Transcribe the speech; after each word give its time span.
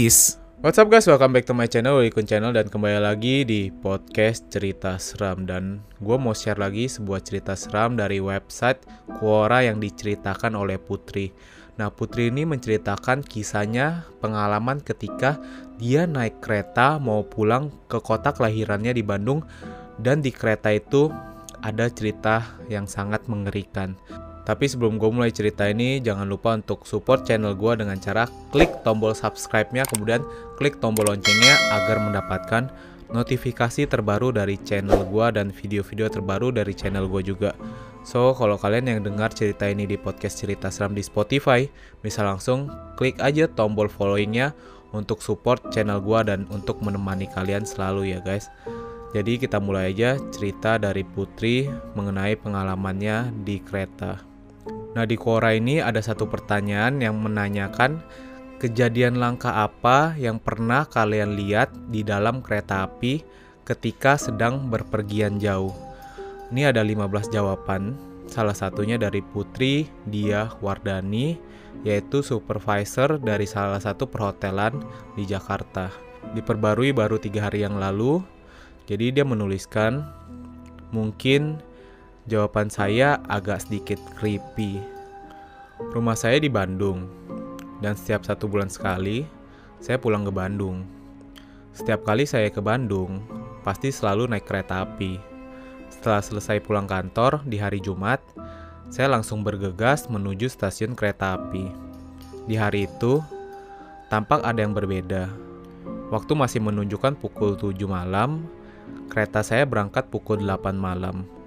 gratis. 0.00 0.40
What's 0.64 0.80
up 0.80 0.88
guys, 0.88 1.04
welcome 1.04 1.36
back 1.36 1.44
to 1.44 1.52
my 1.52 1.68
channel, 1.68 2.00
Wilikun 2.00 2.24
Channel 2.24 2.56
dan 2.56 2.72
kembali 2.72 3.04
lagi 3.04 3.44
di 3.44 3.68
podcast 3.68 4.48
cerita 4.48 4.96
seram 4.96 5.44
dan 5.44 5.84
gue 6.00 6.16
mau 6.16 6.32
share 6.32 6.56
lagi 6.56 6.88
sebuah 6.88 7.20
cerita 7.20 7.52
seram 7.52 8.00
dari 8.00 8.16
website 8.16 8.80
Quora 9.20 9.60
yang 9.60 9.76
diceritakan 9.76 10.56
oleh 10.56 10.80
Putri. 10.80 11.32
Nah 11.76 11.92
Putri 11.92 12.32
ini 12.32 12.48
menceritakan 12.48 13.24
kisahnya 13.24 14.08
pengalaman 14.24 14.80
ketika 14.80 15.36
dia 15.76 16.08
naik 16.08 16.40
kereta 16.44 16.96
mau 16.96 17.20
pulang 17.20 17.68
ke 17.88 18.00
kota 18.00 18.32
kelahirannya 18.32 18.96
di 18.96 19.04
Bandung 19.04 19.44
dan 20.00 20.24
di 20.24 20.32
kereta 20.32 20.72
itu 20.72 21.12
ada 21.60 21.92
cerita 21.92 22.56
yang 22.72 22.88
sangat 22.88 23.28
mengerikan. 23.28 24.00
Tapi 24.50 24.66
sebelum 24.66 24.98
gue 24.98 25.06
mulai 25.14 25.30
cerita 25.30 25.70
ini, 25.70 26.02
jangan 26.02 26.26
lupa 26.26 26.58
untuk 26.58 26.82
support 26.82 27.22
channel 27.22 27.54
gue 27.54 27.70
dengan 27.78 27.94
cara 28.02 28.26
klik 28.50 28.82
tombol 28.82 29.14
subscribe-nya, 29.14 29.86
kemudian 29.86 30.26
klik 30.58 30.82
tombol 30.82 31.06
loncengnya 31.06 31.54
agar 31.70 32.02
mendapatkan 32.02 32.66
notifikasi 33.14 33.86
terbaru 33.86 34.34
dari 34.34 34.58
channel 34.66 35.06
gue 35.06 35.26
dan 35.38 35.54
video-video 35.54 36.10
terbaru 36.10 36.50
dari 36.50 36.74
channel 36.74 37.06
gue 37.06 37.22
juga. 37.30 37.54
So, 38.02 38.34
kalau 38.34 38.58
kalian 38.58 38.90
yang 38.90 39.00
dengar 39.06 39.30
cerita 39.30 39.70
ini 39.70 39.86
di 39.86 39.94
podcast 39.94 40.42
cerita 40.42 40.66
seram 40.66 40.98
di 40.98 41.06
Spotify, 41.06 41.70
bisa 42.02 42.26
langsung 42.26 42.66
klik 42.98 43.22
aja 43.22 43.46
tombol 43.46 43.86
followingnya 43.86 44.50
untuk 44.90 45.22
support 45.22 45.70
channel 45.70 46.02
gue 46.02 46.26
dan 46.26 46.50
untuk 46.50 46.82
menemani 46.82 47.30
kalian 47.30 47.62
selalu 47.62 48.18
ya 48.18 48.18
guys. 48.18 48.50
Jadi 49.14 49.38
kita 49.38 49.62
mulai 49.62 49.94
aja 49.94 50.18
cerita 50.34 50.74
dari 50.74 51.06
Putri 51.06 51.70
mengenai 51.94 52.34
pengalamannya 52.34 53.30
di 53.46 53.62
kereta. 53.62 54.29
Nah 54.90 55.06
di 55.06 55.14
Quora 55.14 55.54
ini 55.54 55.78
ada 55.78 56.02
satu 56.02 56.26
pertanyaan 56.26 56.98
yang 56.98 57.14
menanyakan 57.22 58.02
kejadian 58.58 59.22
langka 59.22 59.54
apa 59.54 60.18
yang 60.18 60.42
pernah 60.42 60.84
kalian 60.84 61.38
lihat 61.38 61.72
di 61.88 62.02
dalam 62.02 62.42
kereta 62.42 62.84
api 62.84 63.22
ketika 63.62 64.18
sedang 64.18 64.66
berpergian 64.66 65.38
jauh. 65.38 65.72
Ini 66.50 66.74
ada 66.74 66.82
15 66.82 67.30
jawaban, 67.30 67.94
salah 68.26 68.52
satunya 68.52 68.98
dari 68.98 69.22
Putri 69.22 69.86
Dia 70.10 70.50
Wardani, 70.58 71.38
yaitu 71.86 72.26
supervisor 72.26 73.22
dari 73.22 73.46
salah 73.46 73.78
satu 73.78 74.10
perhotelan 74.10 74.74
di 75.14 75.22
Jakarta. 75.22 75.94
Diperbarui 76.34 76.90
baru 76.90 77.22
tiga 77.22 77.46
hari 77.46 77.62
yang 77.62 77.78
lalu, 77.78 78.20
jadi 78.90 79.14
dia 79.14 79.24
menuliskan, 79.24 80.02
mungkin 80.90 81.62
Jawaban 82.30 82.70
saya 82.70 83.18
agak 83.26 83.66
sedikit 83.66 83.98
creepy. 84.14 84.78
Rumah 85.90 86.14
saya 86.14 86.38
di 86.38 86.46
Bandung, 86.46 87.10
dan 87.82 87.98
setiap 87.98 88.22
satu 88.22 88.46
bulan 88.46 88.70
sekali 88.70 89.26
saya 89.82 89.98
pulang 89.98 90.22
ke 90.22 90.30
Bandung. 90.30 90.86
Setiap 91.74 92.06
kali 92.06 92.30
saya 92.30 92.46
ke 92.46 92.62
Bandung, 92.62 93.18
pasti 93.66 93.90
selalu 93.90 94.30
naik 94.30 94.46
kereta 94.46 94.86
api. 94.86 95.18
Setelah 95.90 96.22
selesai 96.22 96.62
pulang 96.62 96.86
kantor 96.86 97.42
di 97.50 97.58
hari 97.58 97.82
Jumat, 97.82 98.22
saya 98.94 99.10
langsung 99.10 99.42
bergegas 99.42 100.06
menuju 100.06 100.46
stasiun 100.46 100.94
kereta 100.94 101.34
api. 101.34 101.66
Di 102.46 102.54
hari 102.54 102.86
itu, 102.86 103.18
tampak 104.06 104.46
ada 104.46 104.62
yang 104.62 104.70
berbeda. 104.70 105.26
Waktu 106.14 106.38
masih 106.38 106.62
menunjukkan 106.62 107.18
pukul 107.18 107.58
7 107.58 107.74
malam, 107.90 108.46
kereta 109.10 109.42
saya 109.42 109.66
berangkat 109.66 110.06
pukul 110.14 110.38
8 110.46 110.78
malam. 110.78 111.39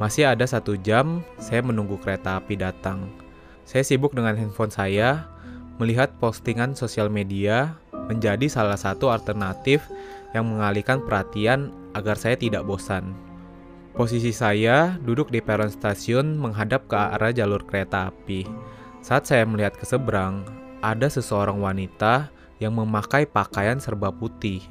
Masih 0.00 0.28
ada 0.28 0.44
satu 0.48 0.76
jam, 0.80 1.20
saya 1.36 1.60
menunggu 1.60 2.00
kereta 2.00 2.40
api 2.40 2.56
datang. 2.56 3.10
Saya 3.68 3.84
sibuk 3.84 4.16
dengan 4.16 4.34
handphone 4.34 4.72
saya, 4.72 5.28
melihat 5.76 6.12
postingan 6.18 6.76
sosial 6.76 7.10
media 7.12 7.76
menjadi 8.08 8.48
salah 8.50 8.76
satu 8.76 9.12
alternatif 9.12 9.84
yang 10.32 10.48
mengalihkan 10.48 11.04
perhatian 11.04 11.70
agar 11.92 12.16
saya 12.16 12.34
tidak 12.36 12.64
bosan. 12.64 13.12
Posisi 13.92 14.32
saya 14.32 14.96
duduk 15.04 15.28
di 15.28 15.44
peron 15.44 15.68
stasiun 15.68 16.40
menghadap 16.40 16.88
ke 16.88 16.96
arah 16.96 17.28
jalur 17.28 17.60
kereta 17.60 18.08
api. 18.08 18.48
Saat 19.04 19.28
saya 19.28 19.44
melihat 19.44 19.76
ke 19.76 19.84
seberang, 19.84 20.48
ada 20.80 21.12
seseorang 21.12 21.60
wanita 21.60 22.32
yang 22.56 22.72
memakai 22.72 23.28
pakaian 23.28 23.76
serba 23.76 24.08
putih. 24.08 24.64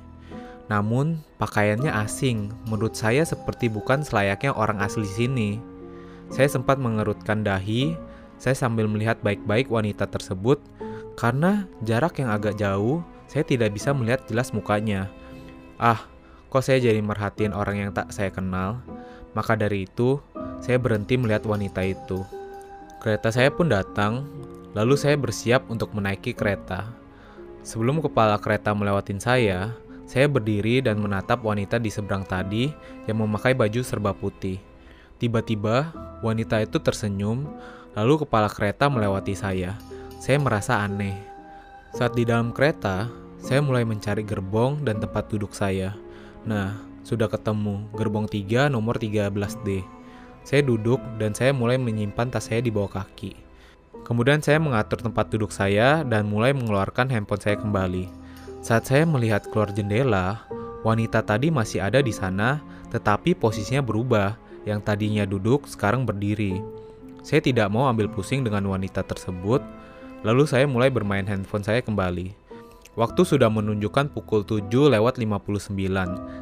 Namun, 0.72 1.20
pakaiannya 1.36 1.92
asing. 1.92 2.56
Menurut 2.72 2.96
saya 2.96 3.28
seperti 3.28 3.68
bukan 3.68 4.08
selayaknya 4.08 4.56
orang 4.56 4.80
asli 4.80 5.04
sini. 5.04 5.60
Saya 6.32 6.48
sempat 6.48 6.80
mengerutkan 6.80 7.44
dahi, 7.44 8.00
saya 8.40 8.56
sambil 8.56 8.88
melihat 8.88 9.20
baik-baik 9.20 9.68
wanita 9.68 10.08
tersebut 10.08 10.64
karena 11.20 11.68
jarak 11.84 12.18
yang 12.24 12.32
agak 12.32 12.56
jauh, 12.56 13.04
saya 13.28 13.44
tidak 13.44 13.76
bisa 13.76 13.92
melihat 13.92 14.24
jelas 14.32 14.56
mukanya. 14.56 15.12
Ah, 15.76 16.08
kok 16.48 16.64
saya 16.64 16.80
jadi 16.80 17.04
merhatiin 17.04 17.52
orang 17.52 17.84
yang 17.84 17.92
tak 17.92 18.16
saya 18.16 18.32
kenal? 18.32 18.80
Maka 19.36 19.60
dari 19.60 19.86
itu, 19.86 20.24
saya 20.64 20.80
berhenti 20.80 21.20
melihat 21.20 21.44
wanita 21.44 21.84
itu. 21.84 22.24
Kereta 23.04 23.28
saya 23.28 23.52
pun 23.52 23.68
datang, 23.68 24.24
lalu 24.72 24.96
saya 24.96 25.20
bersiap 25.20 25.68
untuk 25.68 25.92
menaiki 25.92 26.32
kereta. 26.32 26.88
Sebelum 27.62 28.00
kepala 28.00 28.40
kereta 28.40 28.72
melewatin 28.72 29.20
saya, 29.20 29.76
saya 30.12 30.28
berdiri 30.28 30.84
dan 30.84 31.00
menatap 31.00 31.40
wanita 31.40 31.80
di 31.80 31.88
seberang 31.88 32.28
tadi 32.28 32.68
yang 33.08 33.24
memakai 33.24 33.56
baju 33.56 33.80
serba 33.80 34.12
putih. 34.12 34.60
Tiba-tiba, 35.24 35.96
wanita 36.20 36.60
itu 36.60 36.84
tersenyum, 36.84 37.48
lalu 37.96 38.28
kepala 38.28 38.52
kereta 38.52 38.92
melewati 38.92 39.32
saya. 39.32 39.80
Saya 40.20 40.36
merasa 40.44 40.84
aneh. 40.84 41.16
Saat 41.96 42.20
di 42.20 42.28
dalam 42.28 42.52
kereta, 42.52 43.08
saya 43.40 43.64
mulai 43.64 43.88
mencari 43.88 44.28
gerbong 44.28 44.84
dan 44.84 45.00
tempat 45.00 45.32
duduk 45.32 45.56
saya. 45.56 45.96
Nah, 46.44 46.76
sudah 47.08 47.32
ketemu 47.32 47.88
gerbong 47.96 48.28
3 48.28 48.68
nomor 48.68 49.00
13D. 49.00 49.80
Saya 50.44 50.60
duduk 50.60 51.00
dan 51.24 51.32
saya 51.32 51.56
mulai 51.56 51.80
menyimpan 51.80 52.36
tas 52.36 52.52
saya 52.52 52.60
di 52.60 52.68
bawah 52.68 53.00
kaki. 53.00 53.32
Kemudian 54.04 54.44
saya 54.44 54.60
mengatur 54.60 55.00
tempat 55.00 55.32
duduk 55.32 55.56
saya 55.56 56.04
dan 56.04 56.28
mulai 56.28 56.52
mengeluarkan 56.52 57.08
handphone 57.08 57.40
saya 57.40 57.56
kembali. 57.56 58.21
Saat 58.62 58.94
saya 58.94 59.10
melihat 59.10 59.42
keluar 59.50 59.74
jendela, 59.74 60.46
wanita 60.86 61.26
tadi 61.26 61.50
masih 61.50 61.82
ada 61.82 61.98
di 61.98 62.14
sana, 62.14 62.62
tetapi 62.94 63.34
posisinya 63.34 63.82
berubah. 63.82 64.38
Yang 64.70 64.86
tadinya 64.86 65.26
duduk, 65.26 65.66
sekarang 65.66 66.06
berdiri. 66.06 66.62
Saya 67.26 67.42
tidak 67.42 67.74
mau 67.74 67.90
ambil 67.90 68.06
pusing 68.06 68.46
dengan 68.46 68.62
wanita 68.70 69.02
tersebut, 69.02 69.66
lalu 70.22 70.46
saya 70.46 70.70
mulai 70.70 70.94
bermain 70.94 71.26
handphone 71.26 71.66
saya 71.66 71.82
kembali. 71.82 72.38
Waktu 72.94 73.26
sudah 73.26 73.50
menunjukkan 73.50 74.14
pukul 74.14 74.46
7 74.46 74.94
lewat 74.94 75.18
59. 75.18 75.74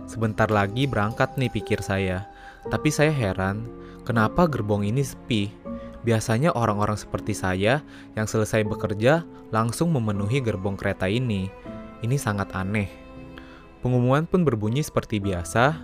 Sebentar 0.04 0.52
lagi 0.52 0.92
berangkat 0.92 1.40
nih 1.40 1.48
pikir 1.48 1.80
saya. 1.80 2.28
Tapi 2.68 2.92
saya 2.92 3.16
heran, 3.16 3.64
kenapa 4.04 4.44
gerbong 4.44 4.84
ini 4.84 5.08
sepi? 5.08 5.56
Biasanya 6.04 6.52
orang-orang 6.52 7.00
seperti 7.00 7.32
saya 7.32 7.80
yang 8.16 8.28
selesai 8.28 8.68
bekerja 8.68 9.24
langsung 9.56 9.96
memenuhi 9.96 10.44
gerbong 10.44 10.76
kereta 10.76 11.08
ini. 11.08 11.48
Ini 12.00 12.16
sangat 12.16 12.56
aneh. 12.56 12.88
Pengumuman 13.80 14.28
pun 14.28 14.44
berbunyi 14.44 14.84
seperti 14.84 15.24
biasa, 15.24 15.80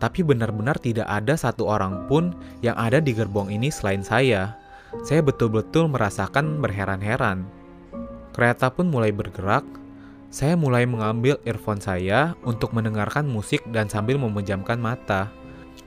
tapi 0.00 0.24
benar-benar 0.24 0.80
tidak 0.80 1.06
ada 1.06 1.36
satu 1.36 1.68
orang 1.68 2.08
pun 2.08 2.32
yang 2.64 2.74
ada 2.78 2.98
di 2.98 3.12
gerbong 3.12 3.52
ini 3.52 3.68
selain 3.68 4.00
saya. 4.00 4.56
Saya 5.06 5.22
betul-betul 5.22 5.86
merasakan 5.86 6.58
berheran-heran. 6.58 7.46
Kereta 8.34 8.72
pun 8.72 8.90
mulai 8.90 9.12
bergerak. 9.14 9.62
Saya 10.30 10.54
mulai 10.54 10.86
mengambil 10.86 11.42
earphone 11.42 11.82
saya 11.82 12.38
untuk 12.46 12.70
mendengarkan 12.70 13.26
musik 13.26 13.60
dan 13.74 13.90
sambil 13.90 14.14
memejamkan 14.14 14.78
mata. 14.78 15.26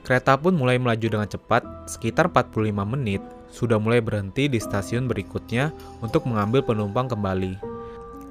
Kereta 0.04 0.36
pun 0.36 0.52
mulai 0.52 0.76
melaju 0.76 1.08
dengan 1.08 1.28
cepat, 1.32 1.64
sekitar 1.88 2.28
45 2.28 2.84
menit, 2.84 3.24
sudah 3.48 3.80
mulai 3.80 4.04
berhenti 4.04 4.52
di 4.52 4.60
stasiun 4.60 5.08
berikutnya 5.08 5.72
untuk 6.04 6.28
mengambil 6.28 6.60
penumpang 6.60 7.08
kembali. 7.08 7.73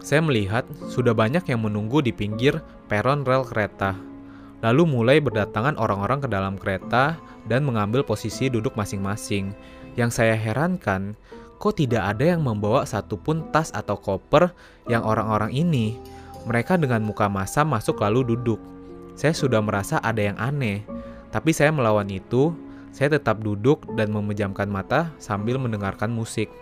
Saya 0.03 0.19
melihat 0.19 0.67
sudah 0.91 1.15
banyak 1.15 1.47
yang 1.47 1.63
menunggu 1.63 2.03
di 2.03 2.11
pinggir 2.11 2.59
peron 2.91 3.23
rel 3.23 3.47
kereta. 3.47 3.95
Lalu 4.63 4.83
mulai 4.87 5.19
berdatangan 5.23 5.79
orang-orang 5.79 6.23
ke 6.23 6.29
dalam 6.31 6.55
kereta 6.59 7.19
dan 7.47 7.63
mengambil 7.63 8.03
posisi 8.03 8.51
duduk 8.51 8.75
masing-masing. 8.75 9.55
Yang 9.95 10.23
saya 10.23 10.35
herankan, 10.35 11.15
kok 11.63 11.79
tidak 11.79 12.03
ada 12.15 12.35
yang 12.35 12.43
membawa 12.43 12.83
satupun 12.83 13.47
tas 13.55 13.71
atau 13.71 13.95
koper 13.95 14.51
yang 14.91 15.07
orang-orang 15.07 15.55
ini. 15.55 15.99
Mereka 16.47 16.79
dengan 16.83 17.07
muka 17.07 17.31
masam 17.31 17.71
masuk 17.71 18.03
lalu 18.03 18.35
duduk. 18.35 18.59
Saya 19.15 19.35
sudah 19.35 19.63
merasa 19.63 20.03
ada 20.03 20.19
yang 20.19 20.39
aneh, 20.39 20.83
tapi 21.31 21.55
saya 21.55 21.71
melawan 21.71 22.11
itu. 22.11 22.51
Saya 22.93 23.17
tetap 23.17 23.41
duduk 23.41 23.89
dan 23.97 24.13
memejamkan 24.13 24.69
mata 24.69 25.15
sambil 25.17 25.57
mendengarkan 25.57 26.13
musik. 26.13 26.53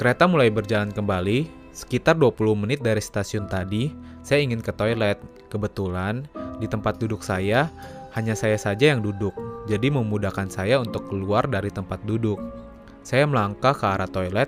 Kereta 0.00 0.24
mulai 0.24 0.48
berjalan 0.48 0.88
kembali. 0.88 1.63
Sekitar 1.74 2.14
20 2.14 2.54
menit 2.54 2.86
dari 2.86 3.02
stasiun 3.02 3.50
tadi, 3.50 3.90
saya 4.22 4.46
ingin 4.46 4.62
ke 4.62 4.70
toilet. 4.70 5.18
Kebetulan, 5.50 6.22
di 6.62 6.70
tempat 6.70 7.02
duduk 7.02 7.26
saya, 7.26 7.66
hanya 8.14 8.38
saya 8.38 8.54
saja 8.54 8.94
yang 8.94 9.02
duduk, 9.02 9.34
jadi 9.66 9.90
memudahkan 9.90 10.54
saya 10.54 10.78
untuk 10.78 11.10
keluar 11.10 11.50
dari 11.50 11.74
tempat 11.74 11.98
duduk. 12.06 12.38
Saya 13.02 13.26
melangkah 13.26 13.74
ke 13.74 13.90
arah 13.90 14.06
toilet. 14.06 14.46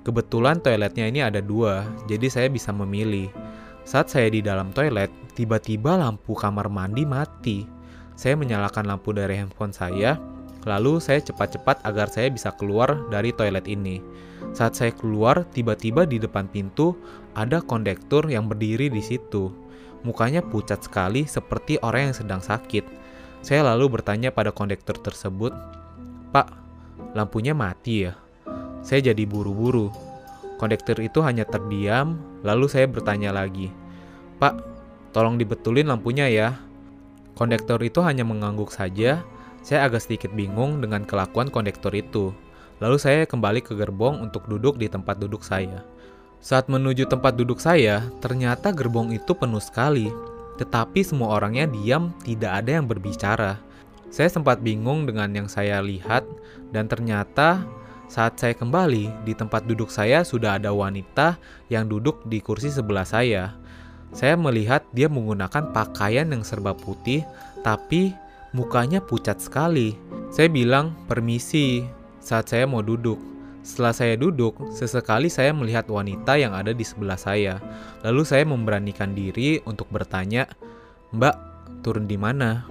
Kebetulan 0.00 0.64
toiletnya 0.64 1.12
ini 1.12 1.20
ada 1.20 1.44
dua, 1.44 1.84
jadi 2.08 2.32
saya 2.32 2.48
bisa 2.48 2.72
memilih. 2.72 3.28
Saat 3.84 4.08
saya 4.08 4.32
di 4.32 4.40
dalam 4.40 4.72
toilet, 4.72 5.12
tiba-tiba 5.36 6.00
lampu 6.00 6.32
kamar 6.32 6.72
mandi 6.72 7.04
mati. 7.04 7.68
Saya 8.16 8.32
menyalakan 8.32 8.88
lampu 8.88 9.12
dari 9.12 9.36
handphone 9.36 9.76
saya, 9.76 10.16
lalu 10.64 11.04
saya 11.04 11.20
cepat-cepat 11.20 11.84
agar 11.84 12.08
saya 12.08 12.32
bisa 12.32 12.48
keluar 12.56 12.96
dari 13.12 13.28
toilet 13.36 13.68
ini. 13.68 14.00
Saat 14.50 14.74
saya 14.74 14.90
keluar, 14.90 15.46
tiba-tiba 15.54 16.02
di 16.02 16.18
depan 16.18 16.50
pintu 16.50 16.98
ada 17.38 17.62
kondektur 17.62 18.26
yang 18.26 18.50
berdiri 18.50 18.90
di 18.90 18.98
situ. 18.98 19.54
Mukanya 20.02 20.42
pucat 20.42 20.82
sekali 20.82 21.22
seperti 21.30 21.78
orang 21.78 22.10
yang 22.10 22.16
sedang 22.18 22.42
sakit. 22.42 22.82
Saya 23.46 23.62
lalu 23.62 23.98
bertanya 23.98 24.34
pada 24.34 24.50
kondektur 24.50 24.98
tersebut, 24.98 25.54
"Pak, 26.34 26.50
lampunya 27.14 27.54
mati 27.54 28.10
ya. 28.10 28.18
Saya 28.82 29.14
jadi 29.14 29.22
buru-buru. 29.24 29.94
Kondektur 30.58 30.98
itu 31.02 31.22
hanya 31.22 31.42
terdiam, 31.42 32.18
lalu 32.46 32.70
saya 32.70 32.86
bertanya 32.86 33.34
lagi, 33.34 33.70
Pak, 34.38 34.58
tolong 35.14 35.38
dibetulin 35.38 35.86
lampunya 35.86 36.26
ya. 36.26 36.58
Kondektor 37.38 37.78
itu 37.82 38.02
hanya 38.02 38.26
mengangguk 38.26 38.70
saja, 38.74 39.22
saya 39.62 39.86
agak 39.86 40.02
sedikit 40.02 40.34
bingung 40.34 40.82
dengan 40.82 41.06
kelakuan 41.06 41.50
kondektor 41.50 41.94
itu. 41.94 42.34
Lalu 42.82 42.98
saya 42.98 43.22
kembali 43.22 43.62
ke 43.62 43.78
gerbong 43.78 44.18
untuk 44.18 44.50
duduk 44.50 44.74
di 44.74 44.90
tempat 44.90 45.22
duduk 45.22 45.46
saya. 45.46 45.86
Saat 46.42 46.66
menuju 46.66 47.06
tempat 47.06 47.38
duduk 47.38 47.62
saya, 47.62 48.02
ternyata 48.18 48.74
gerbong 48.74 49.14
itu 49.14 49.38
penuh 49.38 49.62
sekali. 49.62 50.10
Tetapi 50.58 51.06
semua 51.06 51.38
orangnya 51.38 51.70
diam, 51.70 52.10
tidak 52.26 52.58
ada 52.58 52.82
yang 52.82 52.90
berbicara. 52.90 53.62
Saya 54.10 54.26
sempat 54.26 54.58
bingung 54.66 55.06
dengan 55.06 55.30
yang 55.30 55.46
saya 55.46 55.78
lihat, 55.78 56.26
dan 56.74 56.90
ternyata 56.90 57.62
saat 58.10 58.34
saya 58.42 58.52
kembali 58.58 59.24
di 59.24 59.32
tempat 59.32 59.62
duduk 59.62 59.86
saya 59.86 60.26
sudah 60.26 60.58
ada 60.58 60.74
wanita 60.74 61.38
yang 61.70 61.86
duduk 61.86 62.26
di 62.26 62.42
kursi 62.42 62.74
sebelah 62.74 63.06
saya. 63.06 63.54
Saya 64.10 64.34
melihat 64.34 64.82
dia 64.90 65.06
menggunakan 65.06 65.70
pakaian 65.70 66.28
yang 66.28 66.42
serba 66.42 66.74
putih, 66.74 67.22
tapi 67.62 68.10
mukanya 68.50 68.98
pucat 68.98 69.38
sekali. 69.38 69.94
Saya 70.34 70.50
bilang, 70.50 70.92
"Permisi," 71.08 71.86
saat 72.22 72.46
saya 72.48 72.64
mau 72.64 72.80
duduk. 72.80 73.18
Setelah 73.62 73.94
saya 73.94 74.14
duduk, 74.18 74.58
sesekali 74.74 75.30
saya 75.30 75.54
melihat 75.54 75.86
wanita 75.86 76.34
yang 76.34 76.54
ada 76.54 76.74
di 76.74 76.82
sebelah 76.82 77.18
saya. 77.18 77.62
Lalu 78.02 78.22
saya 78.26 78.42
memberanikan 78.42 79.14
diri 79.14 79.62
untuk 79.66 79.86
bertanya, 79.90 80.50
"Mbak, 81.14 81.36
turun 81.86 82.10
di 82.10 82.18
mana?" 82.18 82.66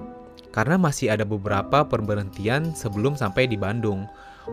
karena 0.52 0.76
masih 0.76 1.12
ada 1.12 1.24
beberapa 1.24 1.88
perberhentian 1.88 2.76
sebelum 2.76 3.16
sampai 3.16 3.48
di 3.48 3.56
Bandung. 3.56 4.06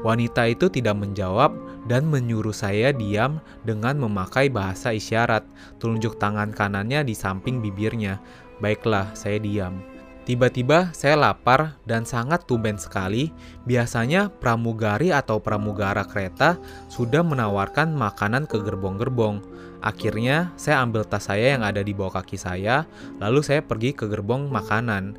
Wanita 0.07 0.47
itu 0.47 0.71
tidak 0.71 0.95
menjawab 0.95 1.51
dan 1.91 2.07
menyuruh 2.07 2.55
saya 2.55 2.95
diam 2.95 3.43
dengan 3.67 3.99
memakai 3.99 4.47
bahasa 4.47 4.95
isyarat, 4.95 5.43
telunjuk 5.83 6.17
tangan 6.23 6.55
kanannya 6.55 7.03
di 7.03 7.15
samping 7.19 7.59
bibirnya. 7.59 8.23
Baiklah, 8.63 9.11
saya 9.19 9.43
diam. 9.43 9.98
Tiba-tiba 10.29 10.93
saya 10.93 11.17
lapar 11.17 11.81
dan 11.89 12.05
sangat 12.05 12.45
tumben 12.45 12.77
sekali. 12.77 13.33
Biasanya 13.65 14.29
pramugari 14.29 15.09
atau 15.09 15.41
pramugara 15.41 16.05
kereta 16.05 16.61
sudah 16.93 17.25
menawarkan 17.25 17.97
makanan 17.97 18.45
ke 18.45 18.61
gerbong-gerbong. 18.61 19.41
Akhirnya 19.81 20.53
saya 20.61 20.85
ambil 20.85 21.09
tas 21.09 21.33
saya 21.33 21.57
yang 21.57 21.65
ada 21.65 21.81
di 21.81 21.97
bawah 21.97 22.21
kaki 22.21 22.37
saya, 22.37 22.85
lalu 23.17 23.41
saya 23.41 23.65
pergi 23.65 23.97
ke 23.97 24.05
gerbong 24.05 24.53
makanan. 24.53 25.17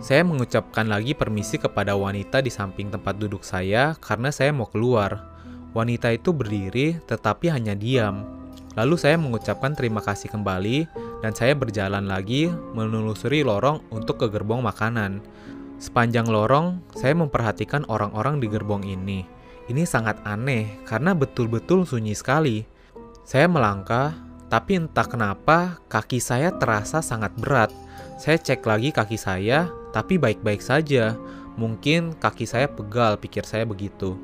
Saya 0.00 0.24
mengucapkan 0.24 0.88
lagi 0.88 1.12
permisi 1.12 1.60
kepada 1.60 1.92
wanita 1.92 2.40
di 2.40 2.48
samping 2.48 2.88
tempat 2.88 3.20
duduk 3.20 3.44
saya 3.44 4.00
karena 4.00 4.32
saya 4.32 4.48
mau 4.48 4.64
keluar. 4.64 5.28
Wanita 5.76 6.08
itu 6.08 6.32
berdiri 6.32 7.04
tetapi 7.04 7.52
hanya 7.52 7.76
diam. 7.76 8.24
Lalu 8.80 8.96
saya 8.96 9.20
mengucapkan 9.20 9.76
terima 9.76 10.00
kasih 10.00 10.32
kembali 10.32 10.88
dan 11.24 11.32
saya 11.32 11.56
berjalan 11.56 12.04
lagi 12.04 12.52
menelusuri 12.76 13.40
lorong 13.46 13.80
untuk 13.92 14.20
ke 14.20 14.26
gerbong 14.28 14.60
makanan. 14.64 15.24
Sepanjang 15.76 16.28
lorong, 16.28 16.80
saya 16.96 17.12
memperhatikan 17.12 17.84
orang-orang 17.88 18.40
di 18.40 18.48
gerbong 18.48 18.84
ini. 18.84 19.28
Ini 19.66 19.82
sangat 19.84 20.22
aneh 20.24 20.80
karena 20.88 21.12
betul-betul 21.12 21.84
sunyi 21.84 22.16
sekali. 22.16 22.64
Saya 23.26 23.50
melangkah, 23.50 24.14
tapi 24.46 24.78
entah 24.78 25.04
kenapa 25.04 25.82
kaki 25.90 26.22
saya 26.22 26.54
terasa 26.54 27.02
sangat 27.02 27.34
berat. 27.36 27.74
Saya 28.16 28.40
cek 28.40 28.64
lagi 28.64 28.94
kaki 28.94 29.18
saya, 29.18 29.68
tapi 29.92 30.16
baik-baik 30.16 30.62
saja. 30.62 31.18
Mungkin 31.58 32.16
kaki 32.16 32.46
saya 32.46 32.70
pegal, 32.70 33.18
pikir 33.18 33.44
saya 33.44 33.66
begitu. 33.66 34.16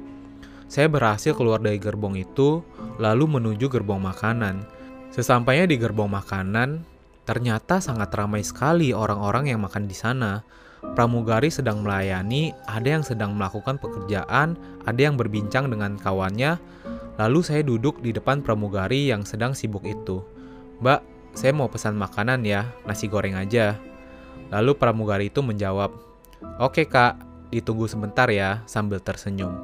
Saya 0.73 0.89
berhasil 0.89 1.37
keluar 1.37 1.61
dari 1.61 1.77
gerbong 1.77 2.17
itu, 2.17 2.65
lalu 2.97 3.29
menuju 3.29 3.69
gerbong 3.69 4.01
makanan. 4.01 4.65
Sesampainya 5.13 5.69
di 5.69 5.77
gerbong 5.77 6.09
makanan, 6.09 6.89
ternyata 7.29 7.85
sangat 7.85 8.09
ramai 8.17 8.41
sekali 8.41 8.97
orang-orang 8.97 9.53
yang 9.53 9.61
makan 9.61 9.85
di 9.85 9.93
sana. 9.93 10.41
Pramugari 10.97 11.53
sedang 11.53 11.85
melayani, 11.85 12.57
ada 12.65 12.97
yang 12.97 13.05
sedang 13.05 13.37
melakukan 13.37 13.77
pekerjaan, 13.77 14.57
ada 14.89 15.01
yang 15.01 15.21
berbincang 15.21 15.69
dengan 15.69 16.01
kawannya. 16.01 16.57
Lalu 17.21 17.41
saya 17.45 17.61
duduk 17.61 18.01
di 18.01 18.17
depan 18.17 18.41
pramugari 18.41 19.13
yang 19.13 19.29
sedang 19.29 19.53
sibuk 19.53 19.85
itu. 19.85 20.25
Mbak, 20.81 21.05
saya 21.37 21.53
mau 21.53 21.69
pesan 21.69 22.01
makanan 22.01 22.49
ya, 22.49 22.73
nasi 22.89 23.05
goreng 23.05 23.37
aja. 23.37 23.77
Lalu 24.49 24.81
pramugari 24.81 25.29
itu 25.29 25.45
menjawab, 25.45 25.93
Oke 26.57 26.89
kak, 26.89 27.21
ditunggu 27.53 27.85
sebentar 27.85 28.33
ya, 28.33 28.65
sambil 28.65 28.97
tersenyum. 28.97 29.61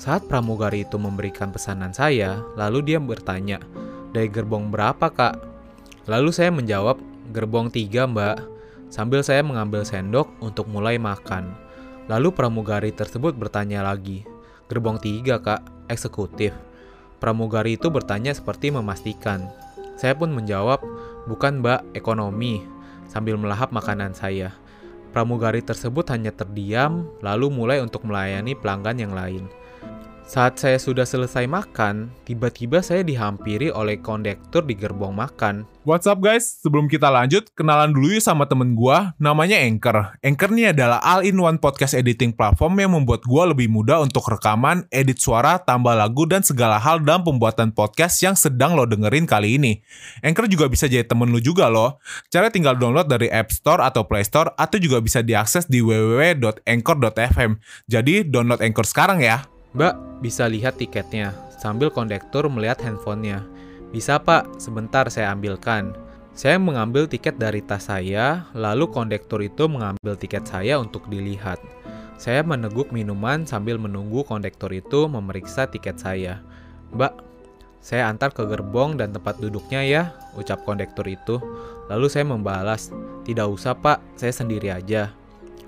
Saat 0.00 0.24
pramugari 0.24 0.88
itu 0.88 0.96
memberikan 0.96 1.52
pesanan 1.52 1.92
saya, 1.92 2.40
lalu 2.56 2.80
dia 2.80 2.98
bertanya, 2.98 3.60
dari 4.16 4.32
gerbong 4.32 4.72
berapa 4.72 5.12
kak? 5.12 5.36
Lalu 6.08 6.32
saya 6.32 6.48
menjawab, 6.48 6.96
gerbong 7.36 7.68
tiga 7.68 8.08
mbak, 8.08 8.40
sambil 8.88 9.20
saya 9.20 9.44
mengambil 9.44 9.84
sendok 9.84 10.32
untuk 10.40 10.64
mulai 10.72 10.96
makan. 10.96 11.52
Lalu 12.08 12.32
pramugari 12.32 12.96
tersebut 12.96 13.36
bertanya 13.36 13.84
lagi, 13.84 14.24
gerbong 14.72 14.96
tiga 14.96 15.36
kak, 15.36 15.60
eksekutif. 15.92 16.56
Pramugari 17.20 17.76
itu 17.76 17.92
bertanya 17.92 18.32
seperti 18.32 18.72
memastikan. 18.72 19.52
Saya 20.00 20.16
pun 20.16 20.32
menjawab, 20.32 20.80
bukan 21.28 21.60
mbak, 21.60 21.84
ekonomi, 21.92 22.64
sambil 23.12 23.36
melahap 23.36 23.68
makanan 23.68 24.16
saya. 24.16 24.56
Pramugari 25.12 25.60
tersebut 25.60 26.08
hanya 26.08 26.32
terdiam, 26.32 27.04
lalu 27.20 27.52
mulai 27.52 27.84
untuk 27.84 28.04
melayani 28.08 28.56
pelanggan 28.56 28.96
yang 28.96 29.12
lain. 29.12 29.44
Saat 30.26 30.58
saya 30.58 30.74
sudah 30.74 31.06
selesai 31.06 31.46
makan, 31.46 32.10
tiba-tiba 32.26 32.82
saya 32.82 33.06
dihampiri 33.06 33.70
oleh 33.70 33.94
kondektur 34.02 34.66
di 34.66 34.74
gerbong 34.74 35.14
makan. 35.14 35.62
What's 35.86 36.10
up 36.10 36.18
guys? 36.18 36.58
Sebelum 36.66 36.90
kita 36.90 37.06
lanjut, 37.06 37.46
kenalan 37.54 37.94
dulu 37.94 38.18
yuk 38.18 38.26
sama 38.26 38.42
temen 38.50 38.74
gua, 38.74 39.14
namanya 39.22 39.54
Anchor. 39.62 40.18
Anchor 40.26 40.50
ini 40.50 40.74
adalah 40.74 40.98
all-in-one 40.98 41.62
podcast 41.62 41.94
editing 41.94 42.34
platform 42.34 42.74
yang 42.74 42.98
membuat 42.98 43.22
gua 43.22 43.46
lebih 43.46 43.70
mudah 43.70 44.02
untuk 44.02 44.26
rekaman, 44.26 44.90
edit 44.90 45.22
suara, 45.22 45.62
tambah 45.62 45.94
lagu, 45.94 46.26
dan 46.26 46.42
segala 46.42 46.82
hal 46.82 47.06
dalam 47.06 47.22
pembuatan 47.22 47.70
podcast 47.70 48.18
yang 48.18 48.34
sedang 48.34 48.74
lo 48.74 48.82
dengerin 48.82 49.30
kali 49.30 49.62
ini. 49.62 49.78
Anchor 50.26 50.50
juga 50.50 50.66
bisa 50.66 50.90
jadi 50.90 51.06
temen 51.06 51.30
lu 51.30 51.38
juga 51.38 51.70
loh. 51.70 52.02
Cara 52.34 52.50
tinggal 52.50 52.74
download 52.74 53.06
dari 53.06 53.30
App 53.30 53.54
Store 53.54 53.78
atau 53.78 54.02
Play 54.10 54.26
Store, 54.26 54.50
atau 54.58 54.82
juga 54.82 54.98
bisa 54.98 55.22
diakses 55.22 55.70
di 55.70 55.86
www.anchor.fm. 55.86 57.62
Jadi 57.86 58.26
download 58.26 58.58
Anchor 58.58 58.90
sekarang 58.90 59.22
ya. 59.22 59.55
Mbak, 59.76 60.24
bisa 60.24 60.48
lihat 60.48 60.80
tiketnya, 60.80 61.36
sambil 61.60 61.92
kondektur 61.92 62.48
melihat 62.48 62.80
handphonenya. 62.80 63.44
Bisa 63.92 64.16
pak, 64.16 64.56
sebentar 64.56 65.04
saya 65.12 65.36
ambilkan. 65.36 65.92
Saya 66.32 66.56
mengambil 66.56 67.04
tiket 67.04 67.36
dari 67.36 67.60
tas 67.60 67.92
saya, 67.92 68.48
lalu 68.56 68.88
kondektur 68.88 69.44
itu 69.44 69.68
mengambil 69.68 70.16
tiket 70.16 70.48
saya 70.48 70.80
untuk 70.80 71.04
dilihat. 71.12 71.60
Saya 72.16 72.40
meneguk 72.40 72.88
minuman 72.88 73.44
sambil 73.44 73.76
menunggu 73.76 74.24
kondektur 74.24 74.72
itu 74.72 75.12
memeriksa 75.12 75.68
tiket 75.68 76.00
saya. 76.00 76.40
Mbak, 76.96 77.12
saya 77.84 78.08
antar 78.08 78.32
ke 78.32 78.48
gerbong 78.48 78.96
dan 78.96 79.12
tempat 79.12 79.36
duduknya 79.36 79.84
ya, 79.84 80.02
ucap 80.40 80.64
kondektur 80.64 81.04
itu. 81.04 81.36
Lalu 81.92 82.08
saya 82.08 82.24
membalas, 82.24 82.88
tidak 83.28 83.52
usah 83.52 83.76
pak, 83.76 84.00
saya 84.16 84.32
sendiri 84.32 84.72
aja. 84.72 85.12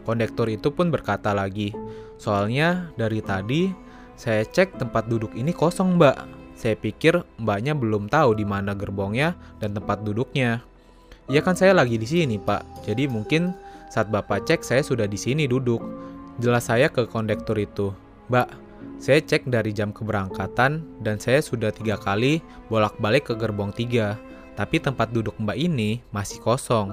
Kondektur 0.09 0.49
itu 0.49 0.73
pun 0.73 0.89
berkata 0.89 1.37
lagi, 1.37 1.77
soalnya 2.17 2.89
dari 2.97 3.21
tadi 3.21 3.88
Saya 4.19 4.43
cek 4.43 4.83
tempat 4.83 5.07
duduk 5.07 5.31
ini 5.39 5.55
kosong, 5.55 5.95
Mbak. 5.95 6.17
Saya 6.59 6.75
pikir 6.75 7.23
mbaknya 7.39 7.71
belum 7.71 8.11
tahu 8.11 8.35
di 8.35 8.43
mana 8.43 8.75
gerbongnya 8.75 9.39
dan 9.63 9.79
tempat 9.79 10.03
duduknya. 10.03 10.59
Iya 11.31 11.39
kan 11.39 11.55
saya 11.55 11.71
lagi 11.71 11.95
di 11.95 12.03
sini, 12.03 12.35
Pak. 12.35 12.83
Jadi 12.83 13.07
mungkin 13.07 13.55
saat 13.95 14.11
Bapak 14.11 14.43
cek 14.43 14.67
saya 14.67 14.83
sudah 14.83 15.07
di 15.07 15.15
sini 15.15 15.47
duduk. 15.47 15.79
Jelas 16.43 16.67
saya 16.67 16.91
ke 16.91 17.07
kondektur 17.07 17.55
itu. 17.63 17.95
Mbak, 18.27 18.51
saya 18.99 19.23
cek 19.23 19.47
dari 19.47 19.71
jam 19.71 19.95
keberangkatan 19.95 20.83
dan 21.07 21.17
saya 21.23 21.39
sudah 21.39 21.71
tiga 21.71 21.95
kali 21.95 22.43
bolak-balik 22.67 23.31
ke 23.31 23.35
gerbong 23.39 23.71
tiga. 23.71 24.19
Tapi 24.59 24.83
tempat 24.83 25.15
duduk 25.15 25.39
mbak 25.39 25.55
ini 25.55 26.03
masih 26.11 26.43
kosong. 26.43 26.91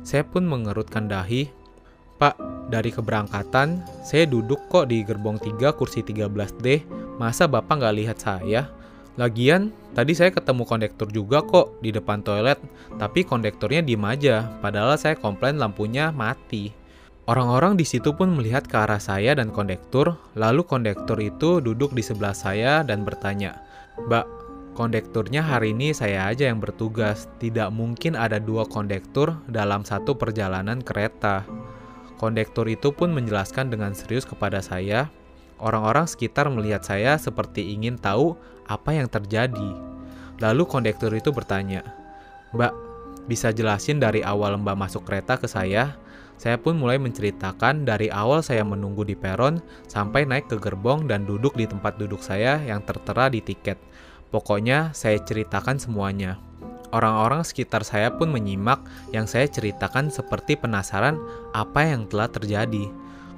Saya 0.00 0.24
pun 0.24 0.48
mengerutkan 0.48 1.04
dahi. 1.12 1.52
Pak, 2.22 2.38
dari 2.70 2.94
keberangkatan, 2.94 3.82
saya 4.06 4.30
duduk 4.30 4.70
kok 4.70 4.86
di 4.86 5.02
gerbong 5.02 5.42
3 5.42 5.74
kursi 5.74 6.06
13D. 6.06 6.86
Masa 7.18 7.50
Bapak 7.50 7.82
nggak 7.82 7.96
lihat 7.98 8.22
saya? 8.22 8.70
Lagian, 9.18 9.74
tadi 9.90 10.14
saya 10.14 10.30
ketemu 10.30 10.62
kondektur 10.62 11.10
juga 11.10 11.42
kok 11.42 11.82
di 11.82 11.90
depan 11.90 12.22
toilet, 12.22 12.62
tapi 12.94 13.26
kondekturnya 13.26 13.82
diem 13.82 14.06
aja, 14.06 14.46
padahal 14.62 14.94
saya 14.94 15.18
komplain 15.18 15.58
lampunya 15.58 16.14
mati. 16.14 16.70
Orang-orang 17.26 17.74
di 17.74 17.82
situ 17.82 18.14
pun 18.14 18.38
melihat 18.38 18.70
ke 18.70 18.76
arah 18.78 19.02
saya 19.02 19.34
dan 19.34 19.50
kondektur, 19.50 20.14
lalu 20.38 20.62
kondektur 20.62 21.18
itu 21.18 21.58
duduk 21.58 21.90
di 21.90 22.06
sebelah 22.06 22.38
saya 22.38 22.86
dan 22.86 23.02
bertanya, 23.02 23.58
Mbak, 23.98 24.26
kondekturnya 24.78 25.42
hari 25.42 25.74
ini 25.74 25.90
saya 25.90 26.30
aja 26.30 26.46
yang 26.46 26.62
bertugas, 26.62 27.26
tidak 27.42 27.74
mungkin 27.74 28.14
ada 28.14 28.38
dua 28.38 28.62
kondektur 28.62 29.42
dalam 29.50 29.82
satu 29.82 30.14
perjalanan 30.14 30.86
kereta. 30.86 31.42
Kondektur 32.22 32.70
itu 32.70 32.94
pun 32.94 33.10
menjelaskan 33.10 33.74
dengan 33.74 33.98
serius 33.98 34.22
kepada 34.22 34.62
saya, 34.62 35.10
orang-orang 35.58 36.06
sekitar 36.06 36.46
melihat 36.54 36.86
saya 36.86 37.18
seperti 37.18 37.74
ingin 37.74 37.98
tahu 37.98 38.38
apa 38.70 38.94
yang 38.94 39.10
terjadi. 39.10 39.74
Lalu 40.38 40.62
kondektur 40.70 41.10
itu 41.18 41.34
bertanya, 41.34 41.82
Mbak, 42.54 42.70
bisa 43.26 43.50
jelasin 43.50 43.98
dari 43.98 44.22
awal 44.22 44.54
Mbak 44.54 44.76
masuk 44.78 45.02
kereta 45.02 45.34
ke 45.34 45.50
saya? 45.50 45.98
Saya 46.38 46.62
pun 46.62 46.78
mulai 46.78 47.02
menceritakan 47.02 47.82
dari 47.82 48.06
awal 48.06 48.38
saya 48.38 48.62
menunggu 48.62 49.02
di 49.02 49.18
peron 49.18 49.58
sampai 49.90 50.22
naik 50.22 50.46
ke 50.46 50.62
gerbong 50.62 51.10
dan 51.10 51.26
duduk 51.26 51.58
di 51.58 51.66
tempat 51.66 51.98
duduk 51.98 52.22
saya 52.22 52.62
yang 52.62 52.86
tertera 52.86 53.26
di 53.34 53.42
tiket. 53.42 53.82
Pokoknya 54.30 54.94
saya 54.94 55.18
ceritakan 55.18 55.82
semuanya. 55.82 56.51
Orang-orang 56.92 57.40
sekitar 57.40 57.88
saya 57.88 58.12
pun 58.12 58.28
menyimak 58.28 58.84
yang 59.16 59.24
saya 59.24 59.48
ceritakan 59.48 60.12
seperti 60.12 60.60
penasaran 60.60 61.16
apa 61.56 61.88
yang 61.88 62.04
telah 62.04 62.28
terjadi. 62.28 62.92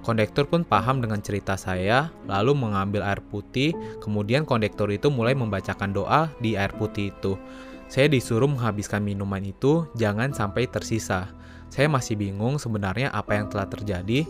Kondektur 0.05 0.45
pun 0.45 0.69
paham 0.69 1.01
dengan 1.01 1.23
cerita 1.25 1.57
saya, 1.57 2.13
lalu 2.29 2.53
mengambil 2.53 3.01
air 3.01 3.25
putih, 3.25 3.73
kemudian 4.05 4.45
kondektur 4.45 4.93
itu 4.93 5.09
mulai 5.09 5.33
membacakan 5.33 5.97
doa 5.97 6.29
di 6.45 6.61
air 6.61 6.77
putih 6.77 7.09
itu. 7.09 7.41
Saya 7.89 8.13
disuruh 8.13 8.51
menghabiskan 8.51 9.01
minuman 9.01 9.41
itu, 9.41 9.89
jangan 9.97 10.35
sampai 10.37 10.69
tersisa. 10.69 11.33
Saya 11.73 11.89
masih 11.89 12.21
bingung 12.21 12.61
sebenarnya 12.61 13.17
apa 13.17 13.39
yang 13.39 13.49
telah 13.49 13.65
terjadi. 13.65 14.29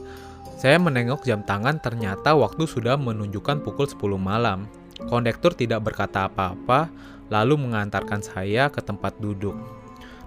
Saya 0.54 0.78
menengok 0.78 1.26
jam 1.26 1.42
tangan 1.42 1.82
ternyata 1.82 2.38
waktu 2.38 2.70
sudah 2.70 2.94
menunjukkan 2.94 3.66
pukul 3.66 3.90
10 3.90 4.14
malam. 4.14 4.70
Kondektur 5.10 5.58
tidak 5.58 5.90
berkata 5.90 6.30
apa-apa, 6.30 6.86
lalu 7.28 7.60
mengantarkan 7.60 8.20
saya 8.20 8.68
ke 8.68 8.80
tempat 8.82 9.16
duduk. 9.20 9.56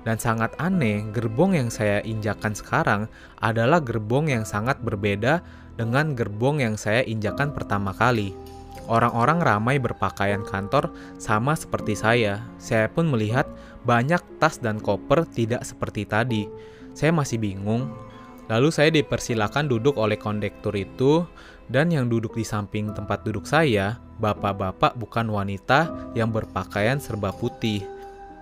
Dan 0.08 0.16
sangat 0.16 0.56
aneh, 0.56 1.04
gerbong 1.12 1.52
yang 1.52 1.68
saya 1.68 2.00
injakan 2.08 2.56
sekarang 2.56 3.12
adalah 3.44 3.84
gerbong 3.84 4.32
yang 4.32 4.48
sangat 4.48 4.80
berbeda 4.80 5.44
dengan 5.76 6.16
gerbong 6.16 6.64
yang 6.64 6.80
saya 6.80 7.04
injakan 7.04 7.52
pertama 7.52 7.92
kali. 7.92 8.32
Orang-orang 8.88 9.44
ramai 9.44 9.84
berpakaian 9.84 10.48
kantor 10.48 10.96
sama 11.20 11.60
seperti 11.60 12.00
saya. 12.00 12.40
Saya 12.56 12.88
pun 12.88 13.12
melihat 13.12 13.44
banyak 13.84 14.24
tas 14.40 14.64
dan 14.64 14.80
koper 14.80 15.28
tidak 15.28 15.68
seperti 15.68 16.08
tadi. 16.08 16.48
Saya 16.96 17.12
masih 17.12 17.36
bingung. 17.36 17.92
Lalu 18.48 18.72
saya 18.72 18.88
dipersilakan 18.96 19.68
duduk 19.68 20.00
oleh 20.00 20.16
kondektur 20.16 20.72
itu 20.72 21.28
dan 21.68 21.92
yang 21.92 22.08
duduk 22.08 22.32
di 22.40 22.48
samping 22.48 22.96
tempat 22.96 23.28
duduk 23.28 23.44
saya, 23.44 24.00
bapak-bapak 24.18 24.98
bukan 24.98 25.30
wanita 25.30 26.12
yang 26.14 26.34
berpakaian 26.34 27.02
serba 27.02 27.34
putih. 27.34 27.86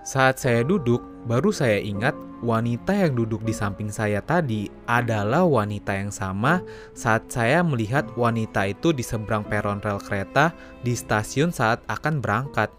Saat 0.06 0.38
saya 0.38 0.62
duduk, 0.62 1.02
baru 1.26 1.50
saya 1.50 1.82
ingat 1.82 2.14
wanita 2.44 2.94
yang 2.94 3.18
duduk 3.18 3.42
di 3.42 3.50
samping 3.50 3.90
saya 3.90 4.22
tadi 4.22 4.70
adalah 4.86 5.42
wanita 5.42 5.98
yang 5.98 6.12
sama 6.14 6.62
saat 6.94 7.26
saya 7.32 7.64
melihat 7.64 8.06
wanita 8.14 8.70
itu 8.70 8.94
di 8.94 9.02
seberang 9.02 9.42
peron 9.42 9.82
rel 9.82 9.98
kereta 9.98 10.54
di 10.84 10.94
stasiun 10.94 11.50
saat 11.50 11.82
akan 11.90 12.22
berangkat. 12.22 12.70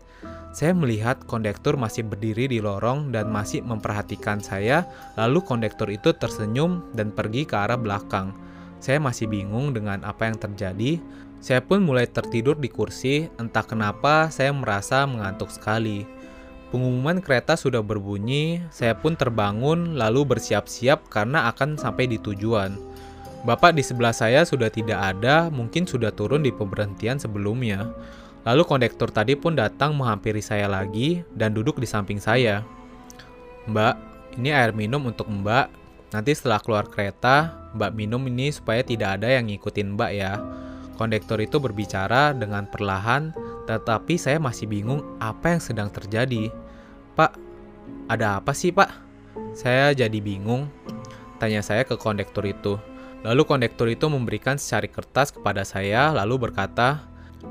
Saya 0.55 0.73
melihat 0.73 1.21
kondektur 1.29 1.77
masih 1.77 2.07
berdiri 2.07 2.49
di 2.49 2.57
lorong 2.57 3.13
dan 3.13 3.29
masih 3.29 3.61
memperhatikan 3.61 4.41
saya, 4.41 4.87
lalu 5.13 5.43
kondektur 5.45 5.85
itu 5.91 6.15
tersenyum 6.17 6.81
dan 6.97 7.13
pergi 7.13 7.45
ke 7.45 7.53
arah 7.53 7.77
belakang. 7.77 8.33
Saya 8.77 9.01
masih 9.01 9.25
bingung 9.25 9.73
dengan 9.73 10.05
apa 10.05 10.29
yang 10.29 10.37
terjadi. 10.37 11.01
Saya 11.37 11.61
pun 11.61 11.85
mulai 11.85 12.09
tertidur 12.09 12.57
di 12.57 12.69
kursi, 12.69 13.29
entah 13.37 13.61
kenapa 13.61 14.29
saya 14.33 14.49
merasa 14.53 15.05
mengantuk 15.05 15.53
sekali. 15.53 16.05
Pengumuman 16.67 17.23
kereta 17.23 17.55
sudah 17.55 17.79
berbunyi, 17.79 18.59
saya 18.75 18.91
pun 18.91 19.15
terbangun 19.15 19.95
lalu 19.95 20.27
bersiap-siap 20.27 21.07
karena 21.07 21.47
akan 21.47 21.79
sampai 21.79 22.11
di 22.11 22.19
tujuan. 22.19 22.75
Bapak 23.47 23.77
di 23.77 23.85
sebelah 23.85 24.11
saya 24.11 24.43
sudah 24.43 24.67
tidak 24.67 24.99
ada, 24.99 25.47
mungkin 25.47 25.87
sudah 25.87 26.11
turun 26.11 26.43
di 26.43 26.51
pemberhentian 26.51 27.21
sebelumnya. 27.21 27.87
Lalu 28.43 28.63
kondektur 28.67 29.07
tadi 29.07 29.39
pun 29.39 29.55
datang 29.55 29.95
menghampiri 29.95 30.43
saya 30.43 30.67
lagi 30.67 31.23
dan 31.31 31.55
duduk 31.55 31.79
di 31.79 31.87
samping 31.87 32.19
saya. 32.19 32.65
Mbak, 33.71 33.95
ini 34.39 34.51
air 34.51 34.75
minum 34.75 35.07
untuk 35.07 35.31
Mbak. 35.31 35.86
Nanti 36.15 36.31
setelah 36.31 36.63
keluar 36.63 36.87
kereta, 36.87 37.67
Mbak 37.75 37.91
minum 37.95 38.23
ini 38.31 38.51
supaya 38.53 38.79
tidak 38.83 39.19
ada 39.19 39.27
yang 39.27 39.51
ngikutin 39.51 39.95
Mbak 39.95 40.11
ya. 40.15 40.39
Kondektur 40.95 41.37
itu 41.43 41.61
berbicara 41.61 42.33
dengan 42.33 42.65
perlahan 42.65 43.35
tetapi 43.67 44.15
saya 44.15 44.39
masih 44.39 44.65
bingung 44.65 45.03
apa 45.19 45.53
yang 45.53 45.61
sedang 45.61 45.91
terjadi. 45.91 46.47
Pak, 47.13 47.35
ada 48.07 48.39
apa 48.39 48.55
sih 48.55 48.71
pak? 48.71 48.87
Saya 49.51 49.91
jadi 49.91 50.17
bingung. 50.23 50.71
Tanya 51.37 51.59
saya 51.61 51.83
ke 51.83 51.99
kondektur 51.99 52.47
itu. 52.47 52.79
Lalu 53.27 53.43
kondektur 53.43 53.91
itu 53.91 54.07
memberikan 54.07 54.55
secari 54.55 54.87
kertas 54.87 55.35
kepada 55.35 55.67
saya 55.67 56.15
lalu 56.15 56.49
berkata, 56.49 57.03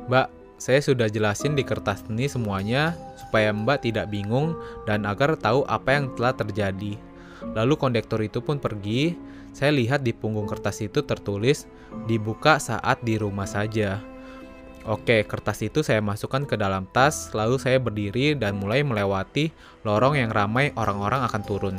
Mbak, 0.08 0.32
saya 0.56 0.80
sudah 0.80 1.12
jelasin 1.12 1.52
di 1.52 1.62
kertas 1.62 2.00
ini 2.08 2.26
semuanya 2.32 2.96
supaya 3.20 3.52
Mbak 3.52 3.84
tidak 3.84 4.08
bingung 4.08 4.56
dan 4.88 5.04
agar 5.04 5.36
tahu 5.36 5.68
apa 5.68 6.00
yang 6.00 6.08
telah 6.16 6.32
terjadi. 6.32 6.96
Lalu 7.54 7.74
kondektur 7.78 8.18
itu 8.24 8.42
pun 8.42 8.58
pergi. 8.58 9.14
Saya 9.56 9.72
lihat 9.72 10.04
di 10.04 10.12
punggung 10.12 10.44
kertas 10.44 10.84
itu 10.84 11.00
tertulis 11.04 11.64
dibuka 12.04 12.60
saat 12.60 13.00
di 13.00 13.16
rumah 13.16 13.48
saja. 13.48 14.02
Oke, 14.86 15.26
kertas 15.26 15.66
itu 15.66 15.82
saya 15.82 15.98
masukkan 15.98 16.46
ke 16.46 16.54
dalam 16.54 16.86
tas, 16.94 17.34
lalu 17.34 17.58
saya 17.58 17.82
berdiri 17.82 18.38
dan 18.38 18.54
mulai 18.54 18.86
melewati 18.86 19.50
lorong 19.82 20.14
yang 20.14 20.30
ramai 20.30 20.70
orang-orang 20.78 21.26
akan 21.26 21.42
turun. 21.42 21.76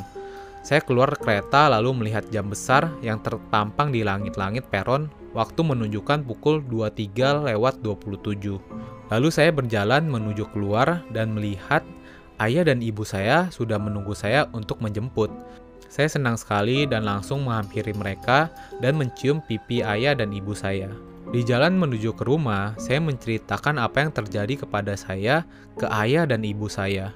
Saya 0.60 0.84
keluar 0.84 1.16
kereta 1.16 1.72
lalu 1.72 1.96
melihat 1.96 2.28
jam 2.28 2.52
besar 2.52 2.92
yang 3.00 3.24
tertampang 3.24 3.88
di 3.88 4.04
langit-langit 4.04 4.68
peron 4.68 5.08
waktu 5.32 5.64
menunjukkan 5.64 6.28
pukul 6.28 6.60
23 6.68 7.48
lewat 7.48 7.80
27. 7.80 8.60
Lalu 9.08 9.28
saya 9.32 9.48
berjalan 9.56 10.04
menuju 10.04 10.52
keluar 10.52 11.00
dan 11.08 11.32
melihat 11.32 11.80
ayah 12.38 12.66
dan 12.66 12.78
ibu 12.82 13.02
saya 13.02 13.50
sudah 13.50 13.76
menunggu 13.78 14.14
saya 14.14 14.46
untuk 14.54 14.78
menjemput. 14.78 15.30
Saya 15.88 16.06
senang 16.06 16.36
sekali 16.36 16.84
dan 16.84 17.08
langsung 17.08 17.48
menghampiri 17.48 17.96
mereka 17.96 18.52
dan 18.78 18.94
mencium 18.94 19.40
pipi 19.42 19.80
ayah 19.80 20.12
dan 20.14 20.30
ibu 20.30 20.52
saya. 20.52 20.92
Di 21.28 21.44
jalan 21.44 21.76
menuju 21.76 22.16
ke 22.16 22.24
rumah, 22.24 22.72
saya 22.80 23.04
menceritakan 23.04 23.76
apa 23.76 24.00
yang 24.00 24.12
terjadi 24.12 24.64
kepada 24.64 24.96
saya 24.96 25.44
ke 25.76 25.84
ayah 25.88 26.24
dan 26.24 26.40
ibu 26.40 26.68
saya. 26.72 27.12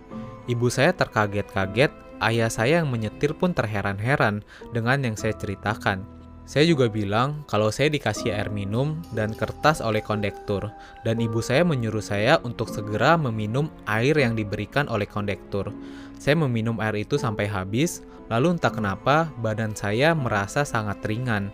Ibu 0.48 0.68
saya 0.68 0.92
terkaget-kaget, 0.92 1.92
ayah 2.20 2.50
saya 2.52 2.84
yang 2.84 2.92
menyetir 2.92 3.32
pun 3.32 3.56
terheran-heran 3.56 4.44
dengan 4.76 5.00
yang 5.00 5.16
saya 5.16 5.32
ceritakan. 5.32 6.04
Saya 6.52 6.68
juga 6.68 6.84
bilang 6.84 7.48
kalau 7.48 7.72
saya 7.72 7.88
dikasih 7.88 8.28
air 8.28 8.52
minum 8.52 9.00
dan 9.16 9.32
kertas 9.32 9.80
oleh 9.80 10.04
kondektur, 10.04 10.68
dan 11.00 11.16
ibu 11.16 11.40
saya 11.40 11.64
menyuruh 11.64 12.04
saya 12.04 12.36
untuk 12.44 12.68
segera 12.68 13.16
meminum 13.16 13.72
air 13.88 14.12
yang 14.20 14.36
diberikan 14.36 14.84
oleh 14.92 15.08
kondektur. 15.08 15.72
Saya 16.20 16.36
meminum 16.36 16.76
air 16.76 17.08
itu 17.08 17.16
sampai 17.16 17.48
habis, 17.48 18.04
lalu 18.28 18.60
entah 18.60 18.68
kenapa 18.68 19.32
badan 19.40 19.72
saya 19.72 20.12
merasa 20.12 20.68
sangat 20.68 21.00
ringan. 21.08 21.48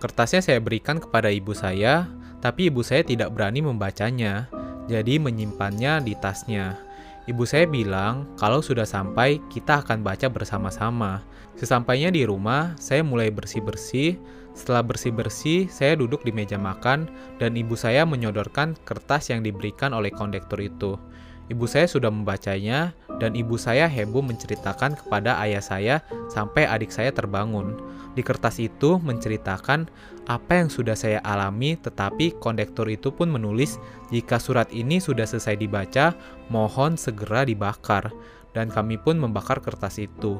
Kertasnya 0.00 0.40
saya 0.40 0.64
berikan 0.64 0.96
kepada 0.96 1.28
ibu 1.28 1.52
saya, 1.52 2.08
tapi 2.40 2.72
ibu 2.72 2.80
saya 2.80 3.04
tidak 3.04 3.36
berani 3.36 3.60
membacanya, 3.60 4.48
jadi 4.88 5.20
menyimpannya 5.20 6.08
di 6.08 6.16
tasnya. 6.16 6.80
Ibu 7.22 7.46
saya 7.46 7.70
bilang, 7.70 8.26
kalau 8.34 8.58
sudah 8.58 8.82
sampai, 8.82 9.38
kita 9.46 9.86
akan 9.86 10.02
baca 10.02 10.26
bersama-sama. 10.26 11.22
Sesampainya 11.54 12.10
di 12.10 12.26
rumah, 12.26 12.74
saya 12.82 13.06
mulai 13.06 13.30
bersih-bersih. 13.30 14.18
Setelah 14.58 14.82
bersih-bersih, 14.82 15.70
saya 15.70 15.94
duduk 15.94 16.26
di 16.26 16.34
meja 16.34 16.58
makan 16.58 17.06
dan 17.38 17.54
ibu 17.54 17.78
saya 17.78 18.02
menyodorkan 18.02 18.74
kertas 18.82 19.30
yang 19.30 19.46
diberikan 19.46 19.94
oleh 19.94 20.10
kondektur 20.10 20.58
itu. 20.58 20.98
Ibu 21.46 21.62
saya 21.70 21.86
sudah 21.86 22.10
membacanya 22.10 22.90
dan 23.22 23.38
ibu 23.38 23.54
saya 23.54 23.86
heboh 23.86 24.22
menceritakan 24.24 24.98
kepada 24.98 25.38
ayah 25.46 25.62
saya 25.62 25.96
sampai 26.26 26.66
adik 26.66 26.90
saya 26.90 27.14
terbangun. 27.14 27.78
Di 28.18 28.26
kertas 28.26 28.58
itu 28.58 28.98
menceritakan 28.98 29.86
apa 30.30 30.62
yang 30.62 30.70
sudah 30.70 30.94
saya 30.94 31.18
alami 31.26 31.74
tetapi 31.74 32.38
kondektur 32.38 32.86
itu 32.86 33.10
pun 33.10 33.26
menulis 33.26 33.82
jika 34.14 34.38
surat 34.38 34.70
ini 34.70 35.02
sudah 35.02 35.26
selesai 35.26 35.58
dibaca, 35.58 36.14
mohon 36.46 36.94
segera 36.94 37.42
dibakar. 37.42 38.12
Dan 38.52 38.68
kami 38.68 39.00
pun 39.00 39.16
membakar 39.16 39.64
kertas 39.64 39.96
itu. 39.96 40.36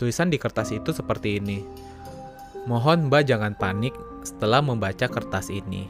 Tulisan 0.00 0.32
di 0.32 0.40
kertas 0.40 0.72
itu 0.72 0.96
seperti 0.96 1.36
ini. 1.38 1.60
Mohon 2.64 3.12
Mbak 3.12 3.22
jangan 3.28 3.52
panik 3.52 3.92
setelah 4.24 4.64
membaca 4.64 5.04
kertas 5.04 5.52
ini. 5.52 5.84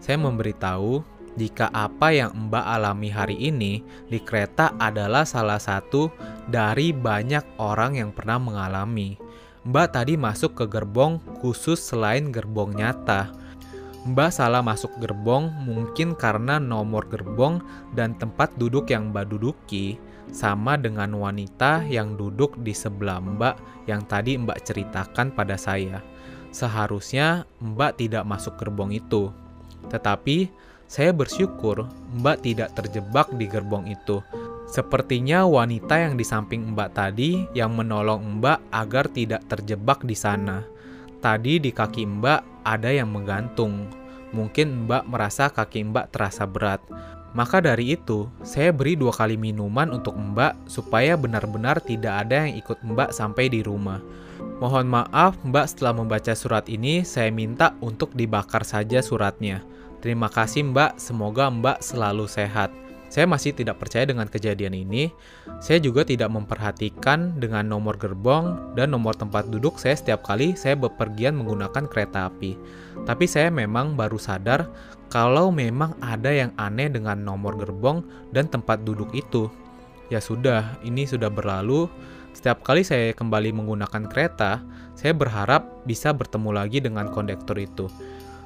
Saya 0.00 0.16
memberitahu 0.16 1.04
jika 1.36 1.68
apa 1.76 2.14
yang 2.16 2.32
Mbak 2.48 2.64
alami 2.64 3.12
hari 3.12 3.36
ini 3.36 3.84
di 4.08 4.16
kereta 4.24 4.72
adalah 4.80 5.28
salah 5.28 5.60
satu 5.60 6.08
dari 6.48 6.96
banyak 6.96 7.60
orang 7.60 8.00
yang 8.00 8.10
pernah 8.16 8.40
mengalami. 8.40 9.23
Mbak 9.64 9.96
tadi 9.96 10.20
masuk 10.20 10.60
ke 10.60 10.68
gerbong 10.68 11.16
khusus 11.40 11.80
selain 11.80 12.28
gerbong 12.28 12.76
nyata. 12.76 13.32
Mbak 14.04 14.30
salah 14.36 14.60
masuk 14.60 14.92
gerbong 15.00 15.48
mungkin 15.64 16.12
karena 16.12 16.60
nomor 16.60 17.08
gerbong 17.08 17.64
dan 17.96 18.12
tempat 18.20 18.52
duduk 18.60 18.92
yang 18.92 19.08
Mbak 19.08 19.32
duduki 19.32 19.96
sama 20.28 20.76
dengan 20.76 21.16
wanita 21.16 21.80
yang 21.88 22.12
duduk 22.12 22.60
di 22.60 22.76
sebelah 22.76 23.24
Mbak 23.24 23.88
yang 23.88 24.04
tadi 24.04 24.36
Mbak 24.36 24.68
ceritakan 24.68 25.32
pada 25.32 25.56
saya. 25.56 26.04
Seharusnya 26.52 27.48
Mbak 27.64 28.04
tidak 28.04 28.28
masuk 28.28 28.60
gerbong 28.60 28.92
itu. 28.92 29.32
Tetapi 29.88 30.52
saya 30.84 31.16
bersyukur 31.16 31.88
Mbak 32.20 32.44
tidak 32.44 32.76
terjebak 32.76 33.32
di 33.40 33.48
gerbong 33.48 33.88
itu. 33.88 34.20
Sepertinya 34.64 35.44
wanita 35.44 36.00
yang 36.00 36.16
di 36.16 36.24
samping 36.24 36.72
Mbak 36.72 36.90
tadi 36.96 37.44
yang 37.52 37.76
menolong 37.76 38.40
Mbak 38.40 38.58
agar 38.72 39.06
tidak 39.12 39.44
terjebak 39.46 40.00
di 40.02 40.16
sana. 40.16 40.64
Tadi 41.20 41.60
di 41.60 41.70
kaki 41.70 42.04
Mbak 42.04 42.64
ada 42.64 42.90
yang 42.90 43.12
menggantung. 43.12 43.88
Mungkin 44.32 44.88
Mbak 44.88 45.04
merasa 45.06 45.52
kaki 45.52 45.88
Mbak 45.92 46.10
terasa 46.10 46.48
berat. 46.48 46.80
Maka 47.34 47.58
dari 47.58 47.98
itu, 47.98 48.30
saya 48.46 48.70
beri 48.70 48.94
dua 48.94 49.10
kali 49.10 49.34
minuman 49.34 49.90
untuk 49.90 50.14
Mbak 50.14 50.70
supaya 50.70 51.18
benar-benar 51.18 51.82
tidak 51.82 52.26
ada 52.26 52.46
yang 52.46 52.54
ikut 52.54 52.78
Mbak 52.82 53.10
sampai 53.10 53.50
di 53.50 53.58
rumah. 53.58 53.98
Mohon 54.62 54.86
maaf 54.86 55.34
Mbak 55.42 55.66
setelah 55.66 55.98
membaca 55.98 56.30
surat 56.38 56.70
ini, 56.70 57.02
saya 57.02 57.34
minta 57.34 57.74
untuk 57.82 58.14
dibakar 58.14 58.62
saja 58.62 59.02
suratnya. 59.02 59.66
Terima 59.98 60.30
kasih 60.30 60.70
Mbak, 60.70 61.02
semoga 61.02 61.50
Mbak 61.50 61.82
selalu 61.82 62.30
sehat. 62.30 62.83
Saya 63.14 63.30
masih 63.30 63.54
tidak 63.54 63.78
percaya 63.78 64.02
dengan 64.10 64.26
kejadian 64.26 64.74
ini. 64.74 65.14
Saya 65.62 65.78
juga 65.78 66.02
tidak 66.02 66.34
memperhatikan 66.34 67.38
dengan 67.38 67.62
nomor 67.62 67.94
gerbong 67.94 68.74
dan 68.74 68.90
nomor 68.90 69.14
tempat 69.14 69.46
duduk 69.54 69.78
saya 69.78 69.94
setiap 69.94 70.26
kali 70.26 70.58
saya 70.58 70.74
bepergian 70.74 71.38
menggunakan 71.38 71.86
kereta 71.86 72.26
api. 72.26 72.58
Tapi 73.06 73.30
saya 73.30 73.54
memang 73.54 73.94
baru 73.94 74.18
sadar 74.18 74.66
kalau 75.14 75.54
memang 75.54 75.94
ada 76.02 76.34
yang 76.34 76.50
aneh 76.58 76.90
dengan 76.90 77.22
nomor 77.22 77.54
gerbong 77.54 78.02
dan 78.34 78.50
tempat 78.50 78.82
duduk 78.82 79.14
itu. 79.14 79.46
Ya 80.10 80.18
sudah, 80.18 80.74
ini 80.82 81.06
sudah 81.06 81.30
berlalu. 81.30 81.86
Setiap 82.34 82.66
kali 82.66 82.82
saya 82.82 83.14
kembali 83.14 83.54
menggunakan 83.54 84.10
kereta, 84.10 84.58
saya 84.98 85.14
berharap 85.14 85.86
bisa 85.86 86.10
bertemu 86.10 86.50
lagi 86.50 86.82
dengan 86.82 87.14
kondektur 87.14 87.62
itu. 87.62 87.86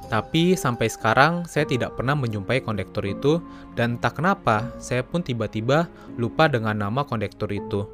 Tapi 0.09 0.57
sampai 0.57 0.89
sekarang 0.89 1.45
saya 1.45 1.69
tidak 1.69 2.01
pernah 2.01 2.17
menjumpai 2.17 2.65
kondektur 2.65 3.05
itu 3.05 3.45
dan 3.77 4.01
tak 4.01 4.17
kenapa 4.17 4.73
saya 4.81 5.05
pun 5.05 5.21
tiba-tiba 5.21 5.85
lupa 6.17 6.49
dengan 6.49 6.81
nama 6.81 7.05
kondektur 7.05 7.53
itu. 7.53 7.85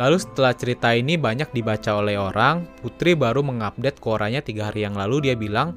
Lalu 0.00 0.16
setelah 0.16 0.56
cerita 0.56 0.96
ini 0.96 1.20
banyak 1.20 1.52
dibaca 1.52 2.00
oleh 2.00 2.16
orang, 2.16 2.64
Putri 2.80 3.12
baru 3.12 3.44
mengupdate 3.44 4.00
koranya 4.00 4.40
tiga 4.40 4.72
hari 4.72 4.88
yang 4.88 4.96
lalu 4.96 5.28
dia 5.28 5.36
bilang, 5.36 5.76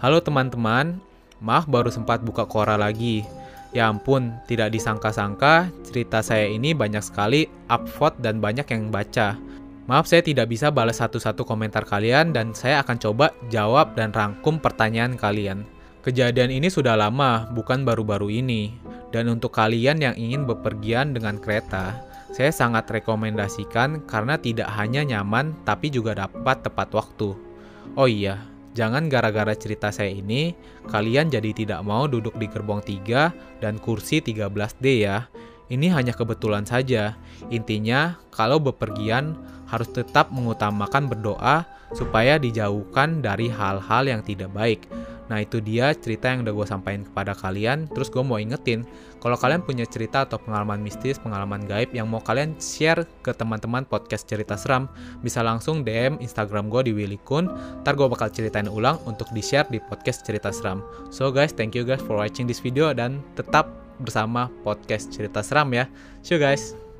Halo 0.00 0.24
teman-teman, 0.24 0.96
maaf 1.44 1.68
baru 1.68 1.92
sempat 1.92 2.24
buka 2.24 2.48
kora 2.48 2.80
lagi. 2.80 3.28
Ya 3.76 3.92
ampun, 3.92 4.32
tidak 4.48 4.72
disangka-sangka 4.72 5.68
cerita 5.84 6.24
saya 6.24 6.48
ini 6.48 6.72
banyak 6.72 7.04
sekali 7.04 7.48
upvote 7.68 8.24
dan 8.24 8.40
banyak 8.40 8.64
yang 8.72 8.88
baca. 8.88 9.36
Maaf 9.90 10.06
saya 10.06 10.22
tidak 10.22 10.46
bisa 10.46 10.70
balas 10.70 11.02
satu-satu 11.02 11.42
komentar 11.42 11.82
kalian 11.82 12.30
dan 12.30 12.54
saya 12.54 12.86
akan 12.86 13.02
coba 13.02 13.34
jawab 13.50 13.98
dan 13.98 14.14
rangkum 14.14 14.62
pertanyaan 14.62 15.18
kalian. 15.18 15.66
Kejadian 16.06 16.54
ini 16.54 16.70
sudah 16.70 16.94
lama, 16.94 17.50
bukan 17.50 17.82
baru-baru 17.82 18.30
ini. 18.30 18.78
Dan 19.10 19.26
untuk 19.26 19.50
kalian 19.50 19.98
yang 19.98 20.14
ingin 20.14 20.46
bepergian 20.46 21.10
dengan 21.10 21.38
kereta, 21.38 21.98
saya 22.30 22.54
sangat 22.54 22.88
rekomendasikan 22.88 24.06
karena 24.06 24.38
tidak 24.38 24.70
hanya 24.72 25.02
nyaman 25.02 25.52
tapi 25.66 25.90
juga 25.90 26.14
dapat 26.14 26.62
tepat 26.62 26.88
waktu. 26.94 27.34
Oh 27.98 28.06
iya, 28.06 28.38
jangan 28.78 29.10
gara-gara 29.10 29.52
cerita 29.52 29.90
saya 29.90 30.14
ini, 30.14 30.54
kalian 30.88 31.28
jadi 31.28 31.50
tidak 31.52 31.82
mau 31.82 32.06
duduk 32.06 32.38
di 32.38 32.46
gerbong 32.46 32.80
3 32.80 33.60
dan 33.60 33.76
kursi 33.82 34.22
13D 34.22 34.86
ya. 35.04 35.26
Ini 35.72 35.88
hanya 35.96 36.12
kebetulan 36.12 36.68
saja. 36.68 37.16
Intinya, 37.48 38.20
kalau 38.28 38.60
bepergian 38.60 39.40
harus 39.72 39.88
tetap 39.88 40.28
mengutamakan 40.28 41.08
berdoa 41.08 41.64
supaya 41.96 42.36
dijauhkan 42.36 43.24
dari 43.24 43.48
hal-hal 43.48 44.04
yang 44.04 44.20
tidak 44.20 44.52
baik. 44.52 44.84
Nah 45.32 45.40
itu 45.40 45.64
dia 45.64 45.96
cerita 45.96 46.28
yang 46.28 46.44
udah 46.44 46.52
gue 46.52 46.66
sampaikan 46.68 47.08
kepada 47.08 47.32
kalian. 47.32 47.88
Terus 47.88 48.12
gue 48.12 48.20
mau 48.20 48.36
ingetin, 48.36 48.84
kalau 49.16 49.32
kalian 49.32 49.64
punya 49.64 49.88
cerita 49.88 50.28
atau 50.28 50.36
pengalaman 50.36 50.84
mistis, 50.84 51.16
pengalaman 51.16 51.64
gaib 51.64 51.96
yang 51.96 52.04
mau 52.04 52.20
kalian 52.20 52.52
share 52.60 53.08
ke 53.24 53.32
teman-teman 53.32 53.88
podcast 53.88 54.28
cerita 54.28 54.60
seram, 54.60 54.92
bisa 55.24 55.40
langsung 55.40 55.88
DM 55.88 56.20
Instagram 56.20 56.68
gue 56.68 56.84
di 56.84 56.92
Willy 56.92 57.16
Kun. 57.24 57.48
Ntar 57.80 57.96
gue 57.96 58.12
bakal 58.12 58.28
ceritain 58.28 58.68
ulang 58.68 59.00
untuk 59.08 59.32
di-share 59.32 59.64
di 59.72 59.80
podcast 59.80 60.28
cerita 60.28 60.52
seram. 60.52 60.84
So 61.08 61.32
guys, 61.32 61.56
thank 61.56 61.72
you 61.72 61.88
guys 61.88 62.04
for 62.04 62.20
watching 62.20 62.44
this 62.44 62.60
video 62.60 62.92
dan 62.92 63.24
tetap 63.40 63.81
bersama 64.02 64.50
podcast 64.66 65.08
cerita 65.14 65.40
seram 65.40 65.70
ya. 65.72 65.86
See 66.20 66.34
you 66.36 66.42
guys. 66.42 66.91